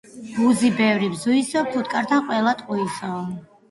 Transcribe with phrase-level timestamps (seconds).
[0.37, 3.03] ბუზი ბევრი ბზუისო ფუტკართან ყველა ტყუის